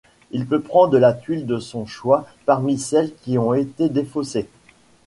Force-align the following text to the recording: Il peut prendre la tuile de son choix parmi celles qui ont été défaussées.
Il 0.31 0.47
peut 0.47 0.61
prendre 0.63 0.97
la 0.97 1.13
tuile 1.13 1.45
de 1.45 1.59
son 1.59 1.85
choix 1.85 2.25
parmi 2.47 2.79
celles 2.79 3.13
qui 3.17 3.37
ont 3.37 3.53
été 3.53 3.87
défaussées. 3.87 4.49